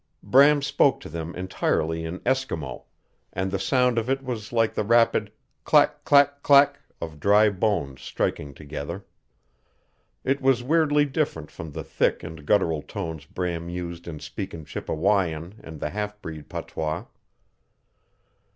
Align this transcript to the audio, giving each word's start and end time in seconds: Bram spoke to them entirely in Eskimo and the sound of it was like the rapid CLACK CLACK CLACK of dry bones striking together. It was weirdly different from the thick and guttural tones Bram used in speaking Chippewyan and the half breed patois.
Bram 0.23 0.63
spoke 0.63 0.99
to 1.01 1.09
them 1.09 1.35
entirely 1.35 2.05
in 2.05 2.21
Eskimo 2.21 2.85
and 3.33 3.51
the 3.51 3.59
sound 3.59 3.99
of 3.99 4.09
it 4.09 4.23
was 4.23 4.51
like 4.51 4.73
the 4.73 4.83
rapid 4.83 5.31
CLACK 5.63 6.03
CLACK 6.05 6.41
CLACK 6.41 6.79
of 6.99 7.19
dry 7.19 7.51
bones 7.51 8.01
striking 8.01 8.55
together. 8.55 9.05
It 10.23 10.41
was 10.41 10.63
weirdly 10.63 11.05
different 11.05 11.51
from 11.51 11.73
the 11.73 11.83
thick 11.83 12.23
and 12.23 12.47
guttural 12.47 12.81
tones 12.81 13.25
Bram 13.25 13.69
used 13.69 14.07
in 14.07 14.19
speaking 14.19 14.65
Chippewyan 14.65 15.59
and 15.63 15.79
the 15.79 15.91
half 15.91 16.19
breed 16.19 16.49
patois. 16.49 17.05